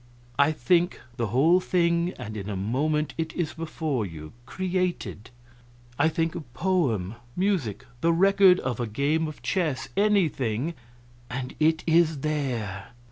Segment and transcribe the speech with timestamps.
[0.39, 5.29] I think the whole thing, and in a moment it is before you created.
[5.99, 10.73] "I think a poem, music, the record of a game of chess anything
[11.29, 12.87] and it is there.